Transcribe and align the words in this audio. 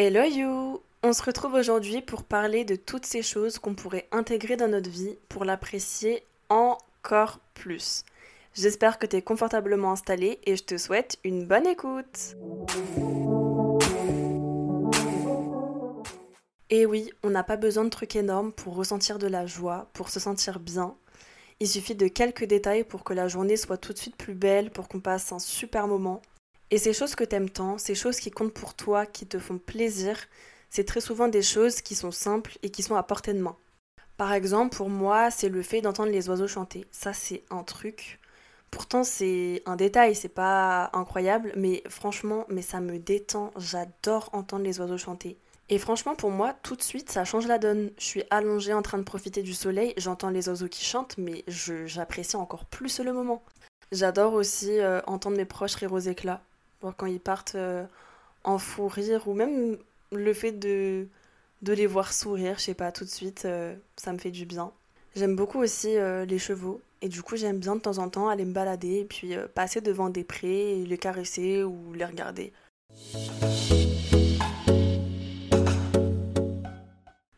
Hello 0.00 0.22
you 0.22 0.80
On 1.02 1.12
se 1.12 1.24
retrouve 1.24 1.54
aujourd'hui 1.54 2.02
pour 2.02 2.22
parler 2.22 2.64
de 2.64 2.76
toutes 2.76 3.04
ces 3.04 3.20
choses 3.20 3.58
qu'on 3.58 3.74
pourrait 3.74 4.06
intégrer 4.12 4.56
dans 4.56 4.68
notre 4.68 4.88
vie 4.88 5.18
pour 5.28 5.44
l'apprécier 5.44 6.22
encore 6.48 7.40
plus. 7.54 8.04
J'espère 8.54 9.00
que 9.00 9.06
tu 9.06 9.16
es 9.16 9.22
confortablement 9.22 9.90
installé 9.90 10.38
et 10.44 10.54
je 10.54 10.62
te 10.62 10.76
souhaite 10.78 11.18
une 11.24 11.48
bonne 11.48 11.66
écoute. 11.66 12.36
Et 16.70 16.86
oui, 16.86 17.10
on 17.24 17.30
n'a 17.30 17.42
pas 17.42 17.56
besoin 17.56 17.82
de 17.82 17.90
trucs 17.90 18.14
énormes 18.14 18.52
pour 18.52 18.76
ressentir 18.76 19.18
de 19.18 19.26
la 19.26 19.46
joie, 19.46 19.90
pour 19.94 20.10
se 20.10 20.20
sentir 20.20 20.60
bien. 20.60 20.94
Il 21.58 21.66
suffit 21.66 21.96
de 21.96 22.06
quelques 22.06 22.44
détails 22.44 22.84
pour 22.84 23.02
que 23.02 23.14
la 23.14 23.26
journée 23.26 23.56
soit 23.56 23.78
tout 23.78 23.92
de 23.92 23.98
suite 23.98 24.16
plus 24.16 24.34
belle, 24.34 24.70
pour 24.70 24.86
qu'on 24.86 25.00
passe 25.00 25.32
un 25.32 25.40
super 25.40 25.88
moment. 25.88 26.22
Et 26.70 26.78
ces 26.78 26.92
choses 26.92 27.14
que 27.14 27.24
t'aimes 27.24 27.50
tant, 27.50 27.78
ces 27.78 27.94
choses 27.94 28.20
qui 28.20 28.30
comptent 28.30 28.52
pour 28.52 28.74
toi, 28.74 29.06
qui 29.06 29.26
te 29.26 29.38
font 29.38 29.58
plaisir, 29.58 30.18
c'est 30.68 30.84
très 30.84 31.00
souvent 31.00 31.28
des 31.28 31.42
choses 31.42 31.80
qui 31.80 31.94
sont 31.94 32.10
simples 32.10 32.58
et 32.62 32.70
qui 32.70 32.82
sont 32.82 32.96
à 32.96 33.02
portée 33.02 33.32
de 33.32 33.40
main. 33.40 33.56
Par 34.18 34.32
exemple, 34.32 34.76
pour 34.76 34.90
moi, 34.90 35.30
c'est 35.30 35.48
le 35.48 35.62
fait 35.62 35.80
d'entendre 35.80 36.10
les 36.10 36.28
oiseaux 36.28 36.48
chanter. 36.48 36.86
Ça, 36.90 37.12
c'est 37.12 37.44
un 37.50 37.62
truc. 37.62 38.18
Pourtant, 38.70 39.02
c'est 39.02 39.62
un 39.64 39.76
détail, 39.76 40.14
c'est 40.14 40.28
pas 40.28 40.90
incroyable, 40.92 41.52
mais 41.56 41.82
franchement, 41.88 42.44
mais 42.50 42.60
ça 42.60 42.80
me 42.80 42.98
détend. 42.98 43.50
J'adore 43.56 44.28
entendre 44.32 44.64
les 44.64 44.78
oiseaux 44.80 44.98
chanter. 44.98 45.38
Et 45.70 45.78
franchement, 45.78 46.16
pour 46.16 46.30
moi, 46.30 46.54
tout 46.62 46.76
de 46.76 46.82
suite, 46.82 47.10
ça 47.10 47.24
change 47.24 47.46
la 47.46 47.58
donne. 47.58 47.90
Je 47.98 48.04
suis 48.04 48.24
allongée 48.30 48.74
en 48.74 48.82
train 48.82 48.98
de 48.98 49.04
profiter 49.04 49.42
du 49.42 49.54
soleil, 49.54 49.94
j'entends 49.96 50.30
les 50.30 50.48
oiseaux 50.48 50.68
qui 50.68 50.84
chantent, 50.84 51.16
mais 51.16 51.44
j'apprécie 51.46 52.36
encore 52.36 52.64
plus 52.66 53.00
le 53.00 53.12
moment. 53.12 53.42
J'adore 53.92 54.34
aussi 54.34 54.80
euh, 54.80 55.00
entendre 55.06 55.36
mes 55.36 55.46
proches 55.46 55.76
rire 55.76 55.92
aux 55.92 55.98
éclats 55.98 56.42
quand 56.80 57.06
ils 57.06 57.20
partent 57.20 57.54
euh, 57.54 57.84
en 58.44 58.58
fou 58.58 58.88
rire, 58.88 59.26
ou 59.28 59.34
même 59.34 59.76
le 60.12 60.32
fait 60.32 60.52
de, 60.52 61.06
de 61.62 61.72
les 61.72 61.86
voir 61.86 62.12
sourire, 62.12 62.54
je 62.58 62.64
sais 62.64 62.74
pas, 62.74 62.92
tout 62.92 63.04
de 63.04 63.10
suite, 63.10 63.44
euh, 63.44 63.74
ça 63.96 64.12
me 64.12 64.18
fait 64.18 64.30
du 64.30 64.46
bien. 64.46 64.72
J'aime 65.16 65.36
beaucoup 65.36 65.58
aussi 65.58 65.96
euh, 65.96 66.24
les 66.24 66.38
chevaux, 66.38 66.80
et 67.02 67.08
du 67.08 67.22
coup 67.22 67.36
j'aime 67.36 67.58
bien 67.58 67.76
de 67.76 67.80
temps 67.80 67.98
en 67.98 68.08
temps 68.08 68.28
aller 68.28 68.44
me 68.44 68.52
balader, 68.52 69.00
et 69.00 69.04
puis 69.04 69.34
passer 69.54 69.80
devant 69.80 70.10
des 70.10 70.24
prés, 70.24 70.80
et 70.80 70.86
les 70.86 70.98
caresser 70.98 71.62
ou 71.62 71.92
les 71.94 72.04
regarder. 72.04 72.52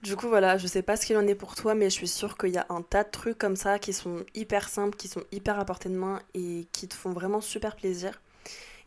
Du 0.02 0.16
coup, 0.16 0.28
voilà, 0.28 0.58
je 0.58 0.66
sais 0.66 0.83
pas 0.83 0.96
ce 0.96 1.06
qu'il 1.06 1.16
en 1.16 1.27
est 1.28 1.36
pour 1.36 1.55
toi, 1.55 1.77
mais 1.77 1.84
je 1.84 1.94
suis 1.94 2.08
sûre 2.08 2.36
qu'il 2.36 2.50
y 2.50 2.58
a 2.58 2.66
un 2.68 2.83
tas 2.83 3.05
de 3.05 3.11
trucs 3.11 3.38
comme 3.38 3.55
ça 3.55 3.78
qui 3.78 3.92
sont 3.92 4.24
hyper 4.34 4.68
simples, 4.68 4.96
qui 4.96 5.06
sont 5.06 5.22
hyper 5.30 5.61
à 5.61 5.64
portée 5.64 5.88
de 5.88 5.94
main 5.94 6.20
et 6.34 6.66
qui 6.72 6.88
te 6.88 6.94
font 6.94 7.12
vraiment 7.12 7.41
super 7.41 7.77
plaisir. 7.77 8.20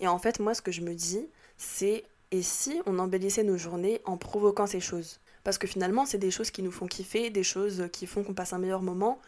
Et 0.04 0.08
en 0.09 0.20
fait, 0.20 0.42
moi, 0.42 0.54
ce 0.54 0.62
que 0.62 0.73
je 0.73 0.82
me 0.82 0.94
dis, 0.94 1.30
c'est 1.56 2.04
et 2.32 2.42
si 2.42 2.82
on 2.86 3.00
embellissait 3.00 3.44
nos 3.44 3.58
journées 3.58 4.02
en 4.04 4.18
provoquant 4.18 4.68
ces 4.68 4.82
choses? 4.82 5.22
Parce 5.46 5.58
que 5.58 5.66
finalement, 5.66 6.06
c'est 6.06 6.18
des 6.18 6.30
choses 6.30 6.52
qui 6.52 6.62
nous 6.62 6.72
font 6.72 6.88
kiffer, 6.88 7.30
des 7.30 7.44
choses 7.44 7.88
qui 7.94 8.06
font 8.06 8.22
qu'on 8.22 8.34
passe 8.34 8.52
un 8.52 8.58
meilleur 8.58 8.81
moment, 8.81 9.22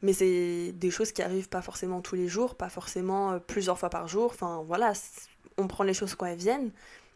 mais 0.00 0.14
c'est 0.14 0.72
des 0.72 0.90
choses 0.90 1.12
qui 1.12 1.20
arrivent 1.20 1.50
pas 1.50 1.60
forcément 1.60 2.00
tous 2.00 2.14
les 2.14 2.28
jours, 2.28 2.54
pas 2.54 2.70
forcément 2.70 3.32
euh, 3.32 3.38
plusieurs 3.40 3.78
fois 3.78 3.90
par 3.90 4.08
jour. 4.08 4.30
Enfin, 4.32 4.64
voilà, 4.66 4.94
on 5.58 5.68
prend 5.68 5.84
les 5.84 5.92
choses 5.92 6.14
quand 6.14 6.24
elles 6.24 6.38
viennent. 6.38 6.70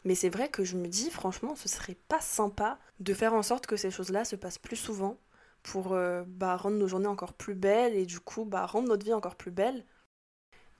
Mais 0.04 0.14
c'est 0.14 0.28
vrai 0.28 0.50
que 0.50 0.62
je 0.62 0.76
me 0.76 0.86
dis, 0.86 1.08
franchement, 1.08 1.54
ce 1.56 1.70
serait 1.70 1.96
pas 2.08 2.20
sympa 2.20 2.78
de 3.00 3.14
faire 3.14 3.32
en 3.32 3.42
sorte 3.42 3.66
que 3.66 3.76
ces 3.76 3.90
choses-là 3.90 4.26
se 4.26 4.36
passent 4.36 4.58
plus 4.58 4.76
souvent 4.76 5.16
pour 5.62 5.94
euh, 5.94 6.22
bah, 6.26 6.54
rendre 6.56 6.76
nos 6.76 6.86
journées 6.86 7.06
encore 7.06 7.32
plus 7.32 7.54
belles 7.54 7.94
et 7.96 8.04
du 8.04 8.20
coup 8.20 8.44
bah, 8.44 8.66
rendre 8.66 8.88
notre 8.88 9.06
vie 9.06 9.14
encore 9.14 9.36
plus 9.36 9.50
belle 9.50 9.84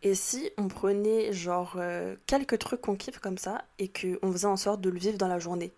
et 0.02 0.14
si 0.14 0.50
on 0.58 0.68
prenait 0.68 1.32
genre 1.32 1.76
euh, 1.78 2.16
quelques 2.26 2.58
trucs 2.58 2.80
qu'on 2.80 2.96
kiffe 2.96 3.18
comme 3.18 3.38
ça 3.38 3.64
et 3.78 3.88
qu'on 3.88 4.32
faisait 4.32 4.46
en 4.46 4.56
sorte 4.56 4.80
de 4.80 4.90
le 4.90 4.98
vivre 4.98 5.18
dans 5.18 5.28
la 5.28 5.38
journée 5.38 5.72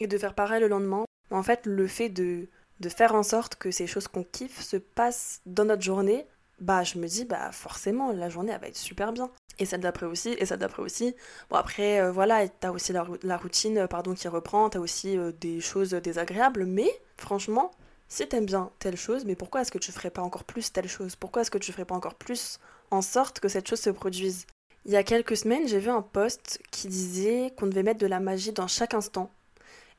et 0.00 0.06
de 0.06 0.18
faire 0.18 0.34
pareil 0.34 0.60
le 0.60 0.68
lendemain, 0.68 1.04
en 1.30 1.42
fait 1.42 1.66
le 1.66 1.86
fait 1.86 2.08
de, 2.08 2.48
de 2.80 2.88
faire 2.88 3.14
en 3.14 3.22
sorte 3.22 3.56
que 3.56 3.70
ces 3.70 3.86
choses 3.86 4.08
qu'on 4.08 4.24
kiffe 4.24 4.60
se 4.60 4.76
passent 4.76 5.42
dans 5.46 5.66
notre 5.66 5.82
journée, 5.82 6.26
bah 6.58 6.84
je 6.84 6.98
me 6.98 7.06
dis 7.06 7.24
bah 7.24 7.52
forcément 7.52 8.12
la 8.12 8.28
journée 8.28 8.52
elle 8.52 8.60
va 8.60 8.68
être 8.68 8.76
super 8.76 9.12
bien. 9.12 9.30
Et 9.58 9.66
celle 9.66 9.80
d'après 9.80 10.06
aussi, 10.06 10.30
et 10.38 10.46
celle 10.46 10.58
d'après 10.58 10.82
aussi. 10.82 11.14
Bon 11.50 11.56
après 11.56 12.00
euh, 12.00 12.10
voilà, 12.10 12.48
t'as 12.48 12.70
aussi 12.70 12.94
la, 12.94 13.36
routine 13.36 13.78
euh, 13.78 13.86
pardon 13.86 14.14
qui 14.14 14.26
reprend, 14.26 14.70
t'as 14.70 14.78
aussi 14.78 15.18
des 15.38 15.60
choses 15.60 15.90
désagréables, 15.90 16.64
mais 16.64 16.90
franchement 17.18 17.70
si 18.10 18.26
t'aimes 18.28 18.44
bien 18.44 18.70
telle 18.80 18.96
chose, 18.96 19.24
mais 19.24 19.36
pourquoi 19.36 19.62
est-ce 19.62 19.70
que 19.70 19.78
tu 19.78 19.92
ferais 19.92 20.10
pas 20.10 20.20
encore 20.20 20.44
plus 20.44 20.72
telle 20.72 20.88
chose? 20.88 21.14
Pourquoi 21.14 21.42
est-ce 21.42 21.50
que 21.50 21.58
tu 21.58 21.72
ferais 21.72 21.84
pas 21.84 21.94
encore 21.94 22.16
plus 22.16 22.58
en 22.90 23.02
sorte 23.02 23.38
que 23.38 23.48
cette 23.48 23.68
chose 23.68 23.80
se 23.80 23.88
produise? 23.88 24.46
Il 24.84 24.90
y 24.90 24.96
a 24.96 25.04
quelques 25.04 25.36
semaines, 25.36 25.68
j'ai 25.68 25.78
vu 25.78 25.90
un 25.90 26.02
post 26.02 26.60
qui 26.72 26.88
disait 26.88 27.52
qu'on 27.56 27.68
devait 27.68 27.84
mettre 27.84 28.00
de 28.00 28.08
la 28.08 28.18
magie 28.18 28.52
dans 28.52 28.66
chaque 28.66 28.94
instant. 28.94 29.30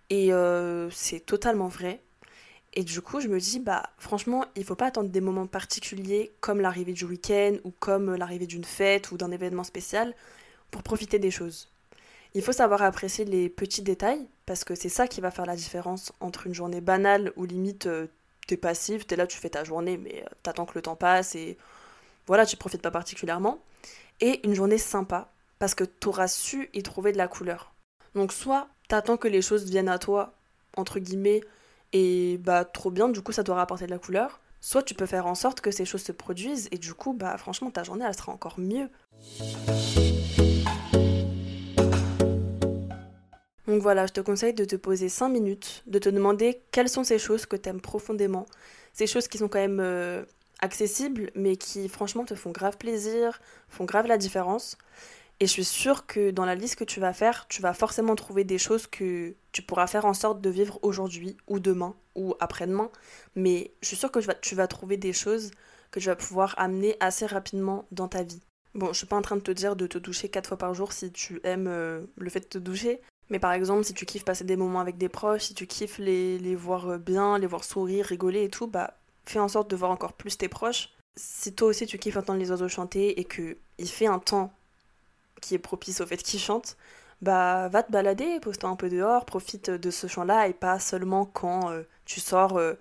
Et 0.09 0.33
euh, 0.33 0.89
c'est 0.89 1.21
totalement 1.21 1.69
vrai. 1.69 2.01
Et 2.73 2.83
du 2.83 3.01
coup, 3.01 3.21
je 3.21 3.29
me 3.29 3.39
dis, 3.39 3.59
bah 3.59 3.83
franchement, 3.97 4.45
il 4.55 4.66
faut 4.66 4.75
pas 4.75 4.88
attendre 4.88 5.09
des 5.09 5.21
moments 5.21 5.47
particuliers 5.47 6.31
comme 6.41 6.59
l'arrivée 6.59 6.94
du 6.94 7.05
week-end 7.05 7.57
ou 7.63 7.71
comme 7.71 8.16
l'arrivée 8.16 8.47
d'une 8.47 8.66
fête 8.66 9.11
ou 9.11 9.17
d'un 9.17 9.31
événement 9.31 9.63
spécial 9.63 10.13
pour 10.69 10.83
profiter 10.83 11.17
des 11.17 11.31
choses. 11.31 11.71
Il 12.34 12.42
faut 12.42 12.53
savoir 12.53 12.81
apprécier 12.81 13.25
les 13.25 13.50
petits 13.50 13.81
détails, 13.81 14.25
parce 14.46 14.64
que 14.64 14.74
c'est 14.74 14.90
ça 14.90 15.08
qui 15.08 15.19
va 15.19 15.31
faire 15.31 15.46
la 15.46 15.56
différence 15.58 16.14
entre 16.22 16.47
une 16.47 16.53
journée 16.53 16.80
banale 16.80 17.34
où 17.36 17.44
limite 17.46 17.88
euh, 17.88 18.08
t'es 18.47 18.56
passive, 18.56 19.06
t'es 19.06 19.18
là, 19.18 19.28
tu 19.28 19.38
fais 19.38 19.50
ta 19.50 19.66
journée, 19.66 19.97
mais 19.97 20.24
euh, 20.24 20.30
t'attends 20.42 20.66
que 20.66 20.75
le 20.75 20.81
temps 20.81 20.96
passe 20.96 21.36
et 21.36 21.58
voilà, 22.28 22.46
tu 22.46 22.56
profites 22.56 22.81
pas 22.81 22.92
particulièrement, 22.92 23.59
et 24.22 24.46
une 24.47 24.53
journée 24.53 24.78
sympa, 24.78 25.34
parce 25.59 25.75
que 25.75 25.84
t'auras 25.84 26.30
su 26.30 26.69
y 26.74 26.84
trouver 26.84 27.12
de 27.12 27.18
la 27.18 27.28
couleur. 27.28 27.74
Donc 28.16 28.31
soit 28.31 28.69
t'attends 28.88 29.18
que 29.18 29.28
les 29.28 29.42
choses 29.42 29.66
viennent 29.66 29.90
à 29.90 30.00
toi, 30.00 30.34
entre 30.78 31.00
guillemets, 31.00 31.42
et 31.92 32.38
bah 32.38 32.63
trop 32.63 32.92
bien, 32.92 33.09
du 33.09 33.22
coup 33.22 33.34
ça 33.34 33.44
doit 33.44 33.56
rapporter 33.56 33.88
de 33.88 33.92
la 33.92 34.00
couleur, 34.00 34.40
soit 34.62 34.84
tu 34.84 34.94
peux 34.94 35.06
faire 35.06 35.28
en 35.28 35.36
sorte 35.36 35.59
que 35.59 35.72
ces 35.72 35.84
choses 35.84 36.03
se 36.03 36.13
produisent, 36.13 36.69
et 36.72 36.78
du 36.78 36.94
coup, 36.94 37.12
bah 37.12 37.38
franchement, 37.38 37.72
ta 37.72 37.84
journée, 37.84 38.06
elle 38.08 38.16
sera 38.16 38.31
encore 38.31 38.58
mieux. 38.58 38.90
Donc 43.71 43.81
voilà, 43.81 44.05
je 44.05 44.11
te 44.11 44.19
conseille 44.19 44.53
de 44.53 44.65
te 44.65 44.75
poser 44.75 45.07
5 45.07 45.29
minutes, 45.29 45.83
de 45.87 45.97
te 45.97 46.09
demander 46.09 46.61
quelles 46.71 46.89
sont 46.89 47.05
ces 47.05 47.17
choses 47.17 47.45
que 47.45 47.55
tu 47.55 47.69
aimes 47.69 47.79
profondément, 47.79 48.45
ces 48.91 49.07
choses 49.07 49.29
qui 49.29 49.37
sont 49.37 49.47
quand 49.47 49.59
même 49.59 49.79
euh, 49.79 50.25
accessibles, 50.59 51.31
mais 51.35 51.55
qui 51.55 51.87
franchement 51.87 52.25
te 52.25 52.35
font 52.35 52.51
grave 52.51 52.75
plaisir, 52.75 53.39
font 53.69 53.85
grave 53.85 54.07
la 54.07 54.17
différence. 54.17 54.77
Et 55.39 55.47
je 55.47 55.51
suis 55.53 55.63
sûre 55.63 56.05
que 56.05 56.31
dans 56.31 56.43
la 56.43 56.53
liste 56.53 56.75
que 56.75 56.83
tu 56.83 56.99
vas 56.99 57.13
faire, 57.13 57.47
tu 57.47 57.61
vas 57.61 57.73
forcément 57.73 58.15
trouver 58.15 58.43
des 58.43 58.57
choses 58.57 58.87
que 58.87 59.35
tu 59.53 59.61
pourras 59.61 59.88
faire 59.88 60.03
en 60.03 60.13
sorte 60.13 60.41
de 60.41 60.49
vivre 60.49 60.77
aujourd'hui 60.81 61.38
ou 61.47 61.61
demain 61.61 61.95
ou 62.15 62.35
après-demain. 62.41 62.91
Mais 63.38 63.71
je 63.81 63.88
suis 63.88 63.95
sûre 63.95 64.11
que 64.11 64.19
tu 64.41 64.55
vas, 64.55 64.67
trouver 64.67 64.97
des 64.97 65.13
choses 65.13 65.51
que 65.91 66.01
tu 66.01 66.07
vas 66.07 66.17
pouvoir 66.17 66.55
amener 66.57 66.97
assez 66.99 67.25
rapidement 67.25 67.85
dans 67.91 68.09
ta 68.09 68.23
vie. 68.23 68.41
Bon, 68.75 68.88
je 68.91 68.97
suis 68.97 69.07
pas 69.07 69.15
en 69.15 69.21
train 69.21 69.38
de 69.38 69.41
te 69.41 69.51
dire 69.51 69.77
de 69.77 69.88
te 69.88 69.97
doucher 69.97 70.27
quatre 70.27 70.47
fois 70.47 70.57
par 70.57 70.73
jour 70.73 70.91
si 70.91 71.09
tu 71.13 71.39
aimes 71.45 71.67
euh, 71.67 72.01
le 72.17 72.29
fait 72.29 72.41
de 72.41 72.45
te 72.45 72.57
doucher, 72.57 73.01
mais 73.31 73.40
par 73.40 73.53
exemple, 73.53 73.86
si 73.86 73.94
tu 73.94 74.06
kiffes 74.06 74.25
passer 74.25 74.44
des 74.44 74.58
moments 74.58 74.81
avec 74.81 74.97
des 74.97 75.08
proches, 75.08 75.44
si 75.44 75.53
tu 75.53 75.66
kiffes 75.66 75.97
les, 75.97 76.56
voir 76.56 76.90
euh, 76.90 76.97
bien, 76.97 77.40
les 77.40 77.47
voir 77.47 77.64
sourire, 77.64 78.06
rigoler 78.06 78.44
et 78.44 78.50
tout, 78.50 78.68
bah 78.68 78.97
fais 79.25 79.40
en 79.40 79.47
sorte 79.47 79.72
de 79.72 79.75
voir 79.78 79.90
encore 79.90 80.14
plus 80.14 80.38
tes 80.38 80.50
proches. 80.50 80.90
Si 81.16 81.56
toi 81.56 81.69
aussi 81.69 81.86
tu 81.88 81.97
kiffes 81.97 82.18
entendre 82.18 82.40
les 82.40 82.52
oiseaux 82.52 82.68
chanter 82.68 83.19
et 83.19 83.24
que 83.24 83.58
il 83.78 83.88
fait 83.88 84.06
un 84.06 84.19
temps 84.19 84.53
qui 85.42 85.56
est 85.56 85.59
propice 85.59 86.02
au 86.02 86.06
fait 86.06 86.18
qu'ils 86.18 86.42
chantent, 86.42 86.75
bah 87.22 87.69
va 87.69 87.84
te 87.84 87.92
balader, 87.92 88.42
pose-toi 88.42 88.69
un 88.69 88.75
peu 88.75 88.90
dehors, 88.90 89.25
profite 89.25 89.69
de 89.69 89.92
ce 89.92 90.08
chant-là 90.08 90.50
et 90.50 90.53
pas 90.53 90.80
seulement 90.80 91.25
quand 91.25 91.72
euh, 91.72 91.84
tu 92.03 92.19
sors, 92.19 92.58
euh, 92.58 92.74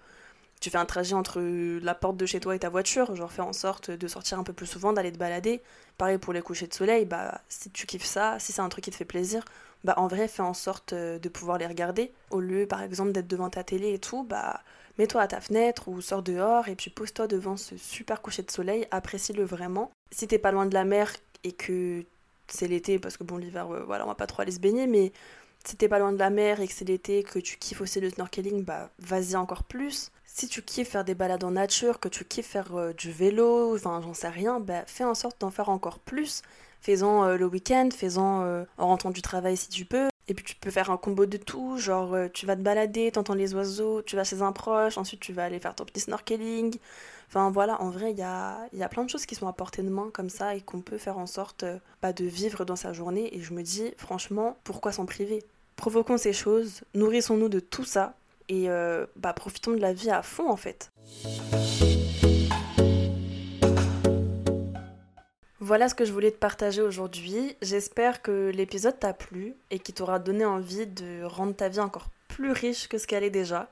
tu 0.60 0.68
fais 0.68 0.78
un 0.78 0.84
trajet 0.84 1.14
entre 1.14 1.40
la 1.40 1.94
porte 1.94 2.18
de 2.18 2.26
chez 2.26 2.38
toi 2.38 2.54
et 2.54 2.58
ta 2.58 2.68
voiture, 2.68 3.16
genre 3.16 3.32
fais 3.32 3.42
en 3.42 3.54
sorte 3.54 3.90
de 3.90 4.08
sortir 4.08 4.38
un 4.38 4.44
peu 4.44 4.52
plus 4.52 4.66
souvent, 4.66 4.92
d'aller 4.92 5.10
te 5.10 5.18
balader. 5.18 5.62
Pareil 5.96 6.18
pour 6.18 6.34
les 6.34 6.42
couchers 6.42 6.66
de 6.66 6.74
soleil, 6.74 7.06
bah 7.06 7.40
si 7.48 7.70
tu 7.70 7.86
kiffes 7.86 8.04
ça, 8.04 8.38
si 8.38 8.52
c'est 8.52 8.60
un 8.60 8.68
truc 8.68 8.84
qui 8.84 8.90
te 8.90 8.96
fait 8.96 9.06
plaisir, 9.06 9.44
bah 9.84 9.94
en 9.96 10.06
vrai 10.06 10.28
fais 10.28 10.42
en 10.42 10.52
sorte 10.52 10.92
euh, 10.92 11.18
de 11.18 11.28
pouvoir 11.30 11.56
les 11.56 11.66
regarder. 11.66 12.12
Au 12.30 12.40
lieu 12.40 12.66
par 12.66 12.82
exemple 12.82 13.12
d'être 13.12 13.26
devant 13.26 13.48
ta 13.48 13.64
télé 13.64 13.94
et 13.94 13.98
tout 13.98 14.22
bah 14.22 14.60
mets-toi 14.98 15.22
à 15.22 15.28
ta 15.28 15.40
fenêtre 15.40 15.88
ou 15.88 16.02
sors 16.02 16.22
dehors 16.22 16.68
et 16.68 16.76
puis 16.76 16.90
pose-toi 16.90 17.26
devant 17.26 17.56
ce 17.56 17.78
super 17.78 18.20
coucher 18.20 18.42
de 18.42 18.50
soleil. 18.50 18.86
Apprécie-le 18.90 19.44
vraiment. 19.44 19.90
Si 20.12 20.28
t'es 20.28 20.38
pas 20.38 20.52
loin 20.52 20.66
de 20.66 20.74
la 20.74 20.84
mer 20.84 21.10
et 21.42 21.52
que 21.52 22.04
c'est 22.48 22.68
l'été 22.68 22.98
parce 22.98 23.16
que 23.16 23.24
bon 23.24 23.38
l'hiver 23.38 23.66
voilà 23.86 24.04
on 24.04 24.08
va 24.08 24.14
pas 24.14 24.26
trop 24.26 24.42
aller 24.42 24.52
se 24.52 24.58
baigner 24.58 24.86
mais 24.86 25.12
si 25.64 25.76
t'es 25.76 25.88
pas 25.88 25.98
loin 25.98 26.12
de 26.12 26.18
la 26.18 26.30
mer 26.30 26.60
et 26.60 26.66
que 26.66 26.72
c'est 26.72 26.84
l'été 26.84 27.22
que 27.22 27.38
tu 27.38 27.56
kiffes 27.58 27.80
aussi 27.80 28.00
le 28.00 28.10
snorkeling 28.10 28.64
bah 28.64 28.90
vas-y 28.98 29.36
encore 29.36 29.64
plus 29.64 30.10
si 30.32 30.48
tu 30.48 30.62
kiffes 30.62 30.90
faire 30.90 31.04
des 31.04 31.14
balades 31.14 31.44
en 31.44 31.50
nature 31.50 31.98
que 31.98 32.08
tu 32.08 32.24
kiffes 32.24 32.46
faire 32.46 32.76
euh, 32.76 32.92
du 32.92 33.10
vélo 33.10 33.74
enfin 33.74 34.00
j'en 34.00 34.14
sais 34.14 34.28
rien 34.28 34.60
bah 34.60 34.84
fais 34.86 35.04
en 35.04 35.14
sorte 35.14 35.40
d'en 35.40 35.50
faire 35.50 35.68
encore 35.68 35.98
plus 35.98 36.42
Fais-en 36.82 37.24
euh, 37.24 37.36
le 37.36 37.44
week-end, 37.44 37.90
fais-en 37.94 38.42
euh, 38.42 38.64
en 38.78 38.86
rentrant 38.86 39.10
du 39.10 39.20
travail 39.20 39.54
si 39.54 39.68
tu 39.68 39.84
peux. 39.84 40.08
Et 40.28 40.32
puis 40.32 40.46
tu 40.46 40.54
peux 40.54 40.70
faire 40.70 40.90
un 40.90 40.96
combo 40.96 41.26
de 41.26 41.36
tout, 41.36 41.76
genre 41.76 42.16
tu 42.32 42.46
vas 42.46 42.56
te 42.56 42.62
balader, 42.62 43.10
t'entends 43.12 43.34
les 43.34 43.52
oiseaux, 43.54 44.00
tu 44.00 44.16
vas 44.16 44.24
chez 44.24 44.40
un 44.40 44.52
proche, 44.52 44.96
ensuite 44.96 45.20
tu 45.20 45.34
vas 45.34 45.44
aller 45.44 45.58
faire 45.58 45.74
ton 45.74 45.84
petit 45.84 46.00
snorkeling. 46.00 46.78
Enfin 47.28 47.50
voilà, 47.50 47.82
en 47.82 47.90
vrai, 47.90 48.12
il 48.12 48.18
y 48.18 48.22
a, 48.22 48.66
y 48.72 48.82
a 48.82 48.88
plein 48.88 49.04
de 49.04 49.10
choses 49.10 49.26
qui 49.26 49.34
sont 49.34 49.46
à 49.46 49.52
portée 49.52 49.82
de 49.82 49.90
main 49.90 50.08
comme 50.14 50.30
ça 50.30 50.54
et 50.54 50.62
qu'on 50.62 50.80
peut 50.80 50.96
faire 50.96 51.18
en 51.18 51.26
sorte 51.26 51.66
bah, 52.00 52.14
de 52.14 52.24
vivre 52.24 52.64
dans 52.64 52.76
sa 52.76 52.94
journée. 52.94 53.36
Et 53.36 53.42
je 53.42 53.52
me 53.52 53.62
dis, 53.62 53.92
franchement, 53.98 54.56
pourquoi 54.64 54.92
s'en 54.92 55.04
priver? 55.04 55.42
Provoquons 55.76 56.16
ces 56.16 56.32
choses, 56.32 56.82
nourrissons-nous 56.94 57.48
de 57.50 57.60
tout 57.60 57.84
ça 57.84 58.14
et 58.50 58.68
euh, 58.68 59.06
bah, 59.16 59.32
profitons 59.32 59.70
de 59.70 59.80
la 59.80 59.94
vie 59.94 60.10
à 60.10 60.22
fond 60.22 60.50
en 60.50 60.56
fait. 60.56 60.90
Voilà 65.60 65.88
ce 65.88 65.94
que 65.94 66.04
je 66.04 66.12
voulais 66.12 66.32
te 66.32 66.38
partager 66.38 66.82
aujourd'hui. 66.82 67.56
J'espère 67.62 68.22
que 68.22 68.50
l'épisode 68.52 68.98
t'a 68.98 69.14
plu 69.14 69.54
et 69.70 69.78
qu'il 69.78 69.94
t'aura 69.94 70.18
donné 70.18 70.44
envie 70.44 70.86
de 70.86 71.22
rendre 71.22 71.54
ta 71.54 71.68
vie 71.68 71.78
encore 71.78 72.08
plus 72.26 72.50
riche 72.50 72.88
que 72.88 72.98
ce 72.98 73.06
qu'elle 73.06 73.22
est 73.22 73.30
déjà. 73.30 73.70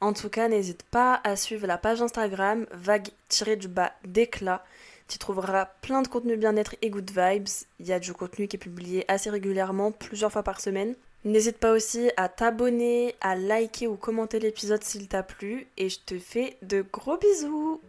En 0.00 0.14
tout 0.14 0.30
cas, 0.30 0.48
n'hésite 0.48 0.82
pas 0.84 1.20
à 1.24 1.36
suivre 1.36 1.66
la 1.66 1.76
page 1.76 2.00
Instagram 2.00 2.66
vague-du-bas 2.72 3.92
d'éclat. 4.06 4.64
Tu 5.08 5.18
trouveras 5.18 5.66
plein 5.82 6.00
de 6.00 6.08
contenu 6.08 6.38
bien-être 6.38 6.74
et 6.80 6.88
good 6.88 7.10
vibes. 7.10 7.48
Il 7.80 7.86
y 7.86 7.92
a 7.92 7.98
du 7.98 8.14
contenu 8.14 8.48
qui 8.48 8.56
est 8.56 8.60
publié 8.60 9.04
assez 9.08 9.28
régulièrement, 9.28 9.92
plusieurs 9.92 10.32
fois 10.32 10.42
par 10.42 10.58
semaine. 10.58 10.94
N'hésite 11.24 11.58
pas 11.58 11.72
aussi 11.72 12.10
à 12.16 12.28
t'abonner, 12.28 13.14
à 13.20 13.36
liker 13.36 13.86
ou 13.86 13.96
commenter 13.96 14.40
l'épisode 14.40 14.82
s'il 14.82 15.06
t'a 15.06 15.22
plu. 15.22 15.66
Et 15.76 15.88
je 15.88 15.98
te 16.04 16.18
fais 16.18 16.56
de 16.62 16.82
gros 16.90 17.18
bisous. 17.18 17.80